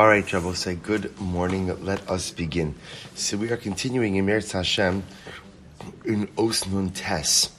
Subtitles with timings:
[0.00, 1.84] All right, Rabbi, say good morning.
[1.84, 2.74] Let us begin.
[3.16, 5.02] So we are continuing in Meretz Hashem
[6.06, 7.50] in Osnun Tes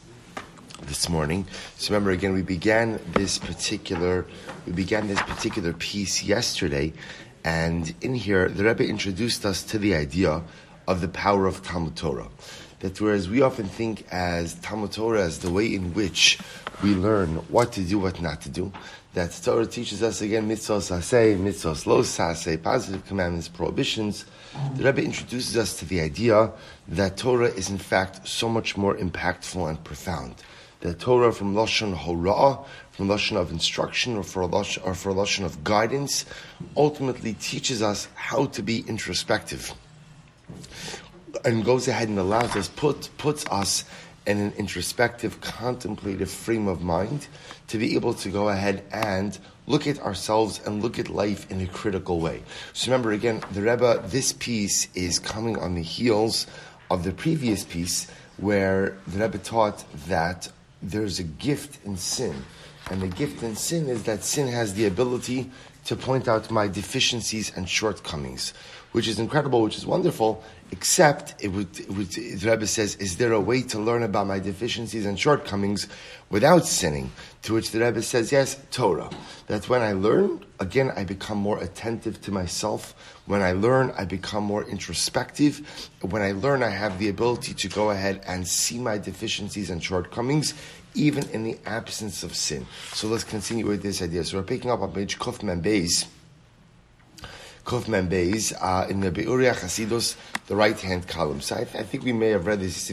[0.81, 1.45] this morning.
[1.77, 4.25] So remember again, we began this particular
[4.65, 6.93] we began this particular piece yesterday,
[7.43, 10.41] and in here the Rebbe introduced us to the idea
[10.87, 12.29] of the power of Talmud Torah.
[12.81, 16.39] That whereas we often think as Talmud Torah as the way in which
[16.81, 18.73] we learn what to do, what not to do,
[19.13, 24.25] that Torah teaches us again mitzvahs asay, mitzvahs lo saseh, positive commandments, prohibitions.
[24.75, 26.51] The Rebbe introduces us to the idea
[26.87, 30.35] that Torah is in fact so much more impactful and profound.
[30.79, 35.45] That Torah from lashon hora'ah, from lashon of instruction, or for lashon, or for lashon
[35.45, 36.25] of guidance,
[36.75, 39.73] ultimately teaches us how to be introspective,
[41.45, 43.85] and goes ahead and allows us put puts us
[44.25, 47.27] in an introspective, contemplative frame of mind
[47.67, 51.59] to be able to go ahead and look at ourselves and look at life in
[51.61, 52.43] a critical way.
[52.73, 56.45] So remember again, the Rebbe, this piece is coming on the heels
[56.89, 60.49] of the previous piece where the Rebbe taught that
[60.81, 62.35] there's a gift in sin.
[62.89, 65.49] And the gift in sin is that sin has the ability
[65.85, 68.53] to point out my deficiencies and shortcomings,
[68.91, 73.17] which is incredible, which is wonderful, except it would, it would, the Rebbe says, is
[73.17, 75.87] there a way to learn about my deficiencies and shortcomings
[76.29, 77.11] without sinning?
[77.43, 79.09] To which the Rebbe says, yes, Torah.
[79.47, 82.93] That when I learn, again, I become more attentive to myself.
[83.25, 85.89] When I learn, I become more introspective.
[86.01, 89.83] When I learn, I have the ability to go ahead and see my deficiencies and
[89.83, 90.53] shortcomings
[90.93, 92.65] even in the absence of sin.
[92.93, 94.23] So let's continue with this idea.
[94.23, 96.05] So we're picking up on page Kufman Beis.
[97.65, 100.15] Kufman Beis uh, in the Beuria Chasidus,
[100.47, 101.41] the right hand column.
[101.41, 102.89] So I, th- I, think we may have read this.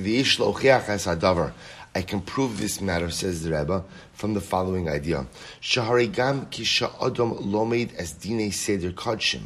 [1.94, 5.26] I can prove this matter, says the Rebbe, from the following idea.
[5.60, 9.44] Shaharigam kisha odom lomed as dine seder kodshim.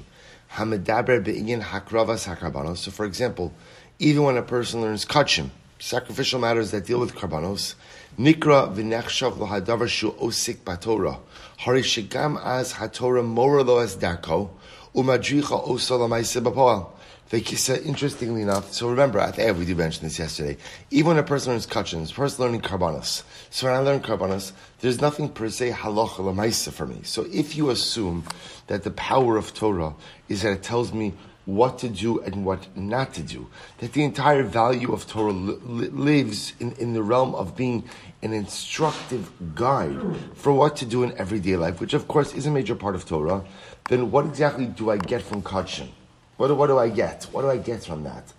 [0.53, 2.79] Hamadaber be'inyan hakravas hakarbanos.
[2.79, 3.55] So for example,
[3.99, 7.75] even when a person learns kodshim, sacrificial matters that deal with karbanos,
[8.19, 11.19] Nikra v'nechshav lahadavar shu osik batorah.
[11.59, 14.51] Hari shigam as hatorah mora lo as darko
[14.95, 16.91] umadricha osa lamaisa b'poal.
[17.33, 20.59] Interestingly enough, so remember, I think we did mention this yesterday.
[20.91, 23.23] Even when a person learns kachin, a person learning karbanos.
[23.49, 27.01] So when I learn karbanos, there's nothing per se halacha lamaisa for me.
[27.05, 28.25] So if you assume
[28.67, 29.95] that the power of Torah
[30.29, 31.15] is that it tells me
[31.45, 33.49] what to do and what not to do.
[33.79, 37.85] That the entire value of Torah li- lives in, in the realm of being
[38.23, 40.01] an instructive guide
[40.35, 43.05] for what to do in everyday life, which of course is a major part of
[43.05, 43.43] Torah.
[43.89, 45.89] Then what exactly do I get from Kadshin?
[46.37, 47.25] What, do, what do I get?
[47.33, 48.33] What do I get from that?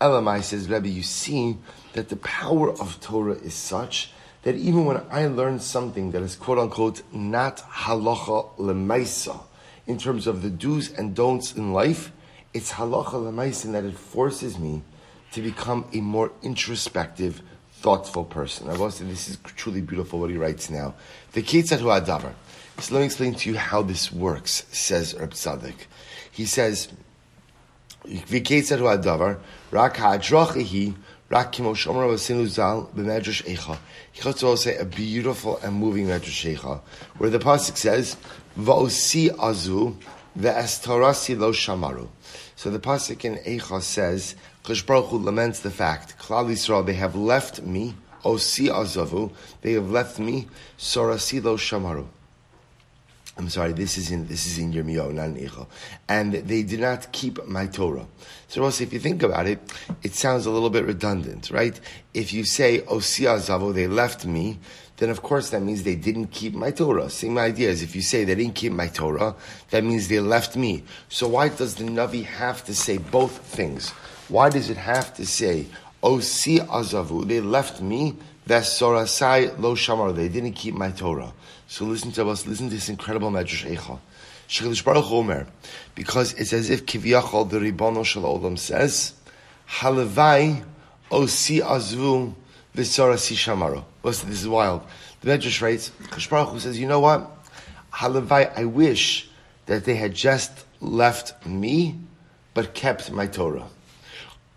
[0.00, 1.56] Elamai says, Rebbe, you see
[1.92, 6.36] that the power of Torah is such that even when I learn something that is
[6.36, 9.40] quote unquote not halacha lemaisa,
[9.86, 12.12] in terms of the do's and don'ts in life,
[12.52, 14.82] it's halacha lemaisin that it forces me
[15.32, 17.42] to become a more introspective,
[17.74, 18.68] thoughtful person.
[18.68, 20.94] I've also this is truly beautiful what he writes now.
[21.32, 22.34] The Ketzat Adavar.
[22.78, 25.74] So let me explain to you how this works, says Reb Tzadok.
[26.32, 26.88] He says,
[28.04, 29.38] V'ketzat Adavar,
[29.70, 30.94] rak ha'adrochihi,
[31.28, 33.78] rak kimo shomer v'sinu zal echa.
[34.12, 36.80] He also say a beautiful and moving medrash echa,
[37.18, 38.16] where the pasuk says,
[38.58, 39.94] V'osi azu,
[40.38, 42.08] ve'estarasi lo shamaru.
[42.60, 47.62] So the pasuk in Eicha says, Kosh laments the fact, Klal Yisrael, they have left
[47.62, 49.32] me, Osi Azavu,
[49.62, 52.06] they have left me, Sorasilo Shamaru.
[53.38, 55.66] I'm sorry, this is in this is in Yirmiyahu, not in Eicha.
[56.06, 58.06] And they did not keep my Torah.
[58.48, 59.58] So also, if you think about it,
[60.02, 61.80] it sounds a little bit redundant, right?
[62.12, 64.58] If you say Osi Azavu, they left me,
[65.00, 67.08] then of course that means they didn't keep my Torah.
[67.08, 69.34] Same idea as if you say they didn't keep my Torah,
[69.70, 70.84] that means they left me.
[71.08, 73.90] So why does the Navi have to say both things?
[74.28, 75.66] Why does it have to say,
[76.02, 78.14] oh, O si azavu, they left me,
[78.46, 81.32] vesorasai lo shamar, they didn't keep my Torah.
[81.66, 83.98] So listen to us, listen to this incredible Medrash Eicha.
[84.84, 85.46] Baruch Omer,
[85.94, 89.14] because it's as if Kiviyachol, the Ribono Shel Olam says,
[89.68, 90.62] Halevai,
[91.10, 92.34] O oh, si azvu,
[92.76, 93.84] Visarasi Shamaro.
[94.02, 94.82] Listen, this is wild.
[95.20, 95.90] The Medrash writes,
[96.28, 97.30] Baruch says, you know what?
[97.92, 99.28] Halavai, I wish
[99.66, 101.98] that they had just left me,
[102.54, 103.66] but kept my Torah.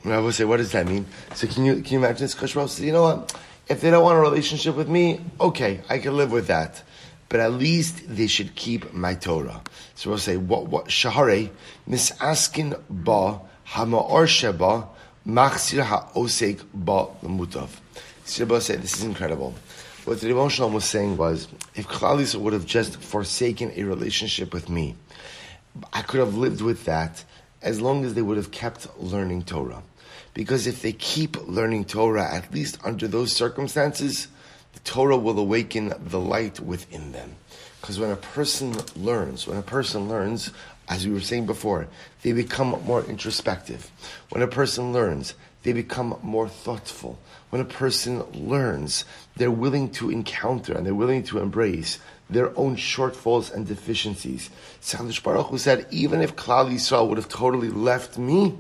[0.04, 1.06] And I will say, what does that mean?
[1.34, 2.36] So can you, can you imagine this?
[2.36, 3.36] Baruch says, you know what?
[3.68, 6.84] If they don't want a relationship with me, okay, I can live with that.
[7.30, 9.62] But at least they should keep my Torah.
[9.96, 11.50] So we'll say, what, what, Shahare,
[11.90, 14.88] misaskin ba, hama'or sheba,
[15.26, 17.70] machsir ha'osek ba lemutav.
[18.26, 19.54] Sirba said, this is incredible.
[20.06, 24.70] What the Rebbe was saying was, if Klal would have just forsaken a relationship with
[24.70, 24.96] me,
[25.92, 27.24] I could have lived with that
[27.62, 29.82] as long as they would have kept learning Torah.
[30.34, 34.28] Because if they keep learning Torah, at least under those circumstances,
[34.74, 37.36] the Torah will awaken the light within them.
[37.80, 40.52] Because when a person learns, when a person learns,
[40.90, 41.88] as we were saying before,
[42.22, 43.92] they become more introspective.
[44.30, 47.20] When a person learns, they become more thoughtful.
[47.54, 49.06] When a person learns,
[49.36, 54.50] they're willing to encounter and they're willing to embrace their own shortfalls and deficiencies.
[54.82, 58.58] Salish Baruch Hu said, even if Klal Yisrael would have totally left me,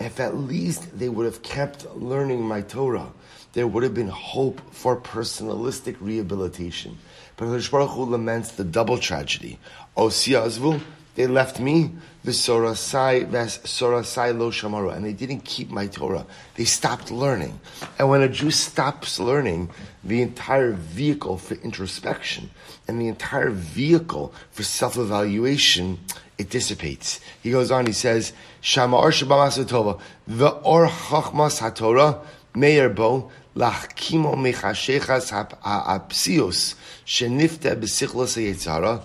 [0.00, 3.12] if at least they would have kept learning my Torah,
[3.52, 6.98] there would have been hope for personalistic rehabilitation.
[7.36, 9.60] But Baruch Hu laments the double tragedy.
[9.96, 10.80] Azvu,
[11.14, 11.92] they left me,
[12.24, 16.26] the Sorasai Ves Sorasai Lo Shamaru, and they didn't keep my Torah.
[16.56, 17.60] They stopped learning.
[17.98, 19.70] And when a Jew stops learning,
[20.02, 22.50] the entire vehicle for introspection
[22.88, 25.98] and the entire vehicle for self-evaluation,
[26.38, 27.20] it dissipates.
[27.42, 32.24] He goes on, he says, Shama Or Tova, the Or Chachmas HaTorah,
[32.54, 35.30] Meir Bo, Lachkimo Mechashechas
[35.62, 36.74] HaPsios,
[37.06, 39.02] Shenifte Besichlos HaYetzara,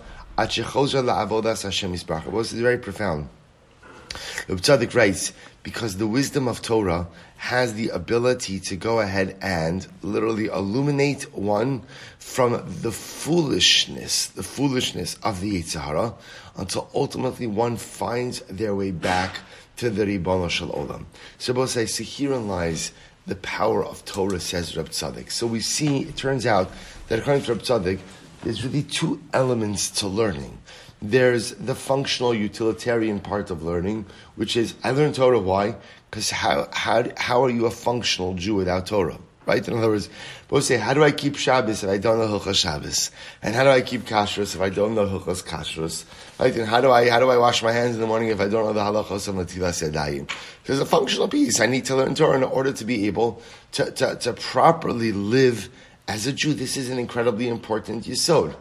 [0.48, 0.58] this
[2.54, 3.30] is very profound.
[4.48, 7.08] The Tzadik writes, because the wisdom of Torah
[7.38, 11.84] has the ability to go ahead and literally illuminate one
[12.18, 16.16] from the foolishness, the foolishness of the Yitzhara,
[16.58, 19.40] until ultimately one finds their way back
[19.78, 21.06] to the Ribbon Shel Olam.
[21.38, 22.92] So both say, so herein lies
[23.28, 25.32] the power of Torah, says Rab Tzadik.
[25.32, 26.72] So we see, it turns out
[27.08, 28.00] that according to Rab Tzadik,
[28.44, 30.58] there's really two elements to learning.
[31.02, 34.06] There's the functional utilitarian part of learning,
[34.36, 35.40] which is I learn Torah.
[35.40, 35.76] Why?
[36.10, 39.18] Because how, how, how are you a functional Jew without Torah?
[39.46, 39.68] Right?
[39.68, 40.10] In other words,
[40.48, 43.10] both say, how do I keep Shabbos if I don't know Hilchas Shabbos?
[43.42, 46.06] And how do I keep Kashrus if I don't know Hilchas Kashrus?
[46.40, 46.56] Right?
[46.56, 48.48] And how do I, how do I wash my hands in the morning if I
[48.48, 50.30] don't know the halachos of Natilas Yadayim?
[50.66, 51.60] There's a functional piece.
[51.60, 53.42] I need to learn Torah in order to be able
[53.72, 55.70] to, to, to properly live
[56.10, 58.56] as a Jew, this is an incredibly important yisod.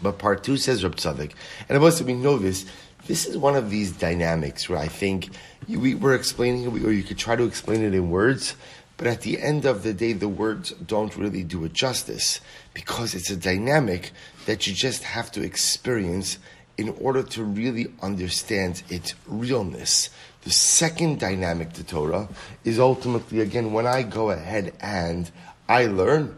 [0.00, 1.32] But part two says Rab Tzadik,
[1.68, 2.64] and of course we know this.
[3.06, 5.30] This is one of these dynamics where I think
[5.68, 8.54] we were explaining it, or you could try to explain it in words,
[8.96, 12.40] but at the end of the day, the words don't really do it justice
[12.72, 14.12] because it's a dynamic
[14.46, 16.38] that you just have to experience
[16.76, 20.10] in order to really understand its realness.
[20.42, 22.28] The second dynamic to Torah
[22.64, 25.28] is ultimately, again, when I go ahead and
[25.68, 26.34] I learn,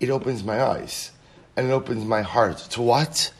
[0.00, 1.12] it opens my eyes
[1.56, 2.58] and it opens my heart.
[2.70, 3.32] To what?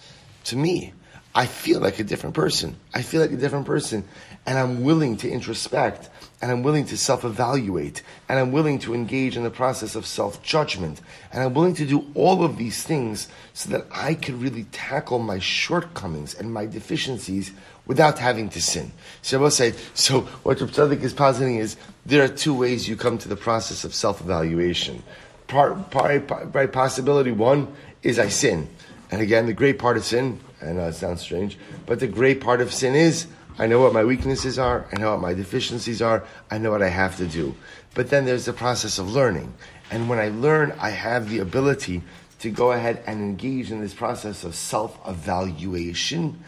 [0.45, 0.93] To me.
[1.35, 2.77] I feel like a different person.
[2.93, 4.05] I feel like a different person.
[4.45, 6.11] And I'm willing to introspect
[6.43, 10.05] and I'm willing to self evaluate and I'm willing to engage in the process of
[10.05, 11.01] self judgment.
[11.33, 15.21] And I'm willing to do all of these things so that I can really tackle
[15.21, 17.53] my shortcomings and my deficiencies
[17.87, 18.93] without having to sin.
[19.23, 22.97] So I will say, so what Tzadik is positing is there are two ways you
[22.97, 25.03] come to the process of self evaluation
[25.53, 27.69] part, part, part, possibility one
[28.03, 28.69] is I sin.
[29.11, 32.41] And again, the great part of sin, I know it sounds strange, but the great
[32.41, 33.27] part of sin is
[33.59, 36.81] I know what my weaknesses are, I know what my deficiencies are, I know what
[36.81, 37.55] I have to do.
[37.95, 39.53] But then there's the process of learning.
[39.91, 42.03] And when I learn, I have the ability
[42.39, 46.43] to go ahead and engage in this process of self evaluation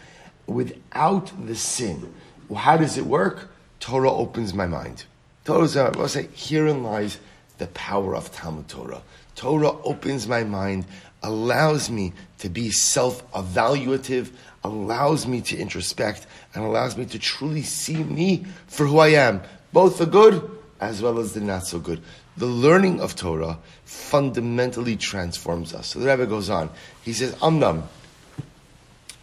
[0.47, 2.11] without the sin.
[2.49, 3.51] Well, how does it work?
[3.79, 5.05] Torah opens my mind.
[5.43, 7.19] Torah, I'll uh, say, herein lies
[7.57, 9.01] the power of Talmud Torah.
[9.35, 10.85] Torah opens my mind,
[11.23, 14.31] allows me to be self-evaluative,
[14.63, 19.41] allows me to introspect, and allows me to truly see me for who I am,
[19.73, 22.01] both the good as well as the not so good.
[22.37, 25.87] The learning of Torah fundamentally transforms us.
[25.87, 26.69] So the Rebbe goes on.
[27.03, 27.83] He says, Amnam,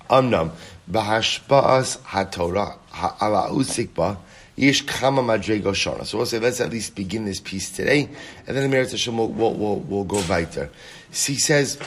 [0.09, 0.53] Amnam,
[0.91, 4.17] Bahashba'as HaTorah, Ha'ala Usikba,
[4.56, 6.04] Yish Kama Madrego Shona.
[6.04, 8.09] So we'll say, let's at least begin this piece today,
[8.47, 10.71] and then the Meretz Hashem will, will, will, will go weiter.
[11.11, 11.78] So he says,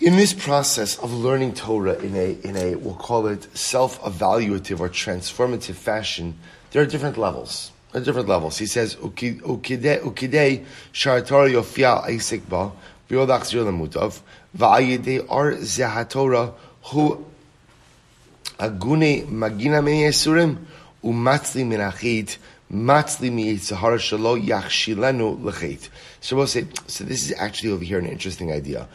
[0.00, 4.88] in this process of learning Torah in a, in a, we'll call it self-evaluative or
[4.88, 6.38] transformative fashion,
[6.70, 7.72] there are different levels.
[7.90, 8.58] There are different levels.
[8.58, 12.70] He says, ukidei shar Torah yofia eisik ba,
[13.10, 14.20] v'yod achzir lemutav,
[14.56, 17.24] v'ayidei ar zehatorah hu
[18.58, 20.04] agune magina meni
[21.02, 22.38] umatzli minachit,
[22.72, 25.88] matzli miyitzahar shalo yachshilenu lechet.
[26.20, 28.88] So we'll say, so this is actually over here an interesting idea.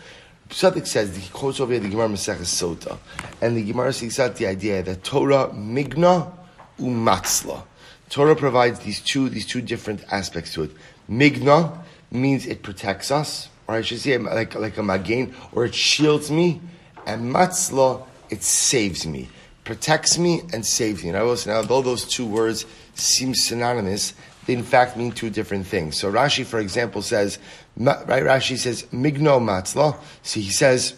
[0.50, 2.98] Sadik says, he quotes over here the Gemara Maseches Sota,
[3.42, 6.32] and the Gemara seeks out the idea that Torah migna
[6.80, 7.64] umatzla.
[8.10, 10.72] Torah provides these two, these two different aspects to it.
[11.10, 11.76] Migna
[12.12, 16.30] means it protects us, or I should say like, like a magain, or it shields
[16.30, 16.62] me,
[17.08, 19.30] and matzla, it saves me.
[19.64, 21.10] Protects me and saves me.
[21.10, 22.66] And I will say, now, although those two words
[22.96, 24.14] seem synonymous,
[24.46, 25.98] they in fact mean two different things.
[25.98, 27.40] So Rashi, for example, says,
[27.78, 28.24] right?
[28.24, 29.98] Rashi says migno matzla.
[30.22, 30.96] So he says,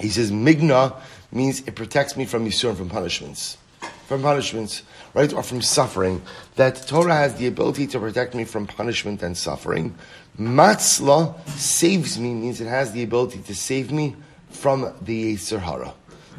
[0.00, 0.96] he says migna
[1.30, 3.56] means it protects me from yisur from punishments,
[4.06, 4.82] from punishments,
[5.14, 6.22] right, or from suffering.
[6.56, 9.94] That Torah has the ability to protect me from punishment and suffering.
[10.40, 14.16] Matzla saves me means it has the ability to save me
[14.50, 15.94] from the Yetzer Hara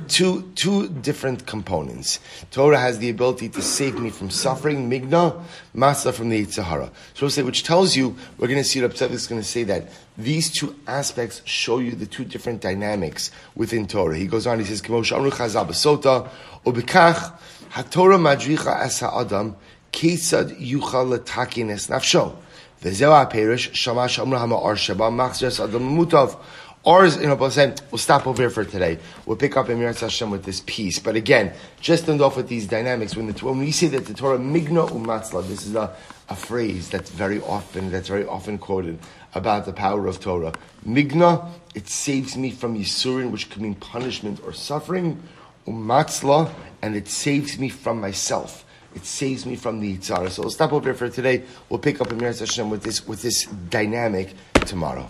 [0.08, 2.20] two, two different components.
[2.51, 5.44] Torah has the ability to save me from suffering, migna,
[5.75, 6.91] masa from the Yitzhahara.
[7.13, 9.89] So say, which tells you, we're going to see, Rabbi is going to say that
[10.18, 14.18] these two aspects show you the two different dynamics within Torah.
[14.18, 16.29] He goes on, he says, Kimo Shamru Chazal Basota,
[16.65, 17.38] Obikach,
[17.72, 19.56] HaTorah Madricha Es HaAdam,
[19.91, 22.36] Kesad Yuchal Letakin Es Nafsho.
[22.82, 26.38] Vezeu HaPerish, Shamash Amra HaMa'ar Sheba, Machzres Adam Mutav.
[26.84, 29.00] Or, you know, but saying, we'll stop over here for today.
[29.26, 30.98] We'll pick up Emir Hashem with this piece.
[30.98, 33.18] But again, just end off with these dynamics.
[33.18, 35.94] When, the, when we say that the Torah, migna umatzla, this is a,
[36.30, 38.98] a phrase that's very often, that's very often quoted
[39.36, 40.54] about the power of Torah.
[40.88, 45.22] Migna, it saves me from Yisurin, which can mean punishment or suffering.
[45.68, 46.50] Umatzla,
[46.82, 48.64] and it saves me from myself.
[48.96, 50.30] It saves me from the Yitzhara.
[50.30, 51.44] So we'll stop over here for today.
[51.68, 54.34] We'll pick up Emir Hashem with this, with this dynamic
[54.66, 55.10] tomorrow.